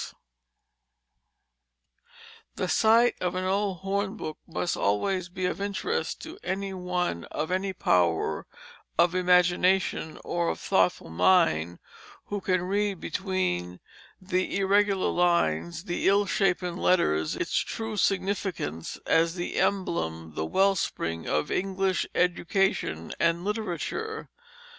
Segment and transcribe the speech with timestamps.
[2.57, 6.21] [Illustration: The Royal Battledore] The sight of an old hornbook must always be of interest
[6.23, 8.47] to any one of any power
[8.97, 11.77] of imagination or of thoughtful mind,
[12.25, 13.79] who can read between
[14.19, 20.73] the irregular lines, the ill shapen letters, its true significance as the emblem, the well
[20.73, 24.31] spring of English education and literature.